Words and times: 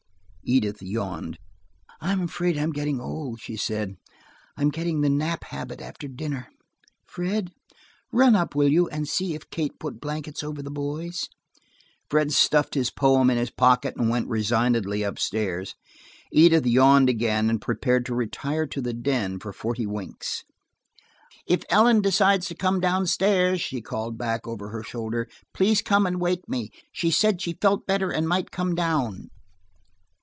Edith 0.43 0.81
yawned. 0.81 1.37
"I'm 2.01 2.21
afraid 2.23 2.57
I'm 2.57 2.73
getting 2.73 2.99
old," 2.99 3.39
she 3.39 3.55
said, 3.55 3.95
"I'm 4.57 4.67
getting 4.69 4.99
the 4.99 5.09
nap 5.09 5.45
habit 5.45 5.79
after 5.79 6.09
dinner. 6.09 6.47
Fred, 7.05 7.51
run 8.11 8.35
up, 8.35 8.53
will 8.53 8.67
you, 8.67 8.89
and 8.89 9.07
see 9.07 9.33
if 9.33 9.49
Katie 9.49 9.75
put 9.79 10.01
blankets 10.01 10.43
over 10.43 10.61
the 10.61 10.71
boys?" 10.71 11.29
Fred 12.09 12.33
stuffed 12.33 12.73
his 12.73 12.89
poem 12.91 13.29
in 13.29 13.37
his 13.37 13.51
pocket 13.51 13.95
and 13.95 14.09
went 14.09 14.27
resignedly 14.27 15.05
up 15.05 15.19
stairs. 15.19 15.75
Edith 16.33 16.65
yawned 16.65 17.07
again, 17.07 17.49
and 17.49 17.61
prepared 17.61 18.05
to 18.07 18.15
retire 18.15 18.65
to 18.65 18.81
the 18.81 18.93
den 18.93 19.39
for 19.39 19.53
forty 19.53 19.85
winks. 19.85 20.43
"If 21.47 21.63
Ellen 21.69 22.01
decides 22.01 22.47
to 22.47 22.55
come 22.55 22.81
down 22.81 23.05
stairs," 23.07 23.61
she 23.61 23.79
called 23.79 24.17
back 24.17 24.45
over 24.47 24.67
her 24.69 24.83
shoulder, 24.83 25.29
"please 25.53 25.81
come 25.81 26.05
and 26.05 26.19
wake 26.19 26.49
me. 26.49 26.71
She 26.91 27.09
said 27.11 27.41
she 27.41 27.53
felt 27.61 27.85
better 27.87 28.09
and 28.11 28.27
might 28.27 28.51
come 28.51 28.73
down." 28.75 29.29